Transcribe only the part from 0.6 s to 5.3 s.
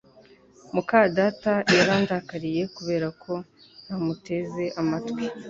muka data yarandakariye kubera ko ntamuteze amatwi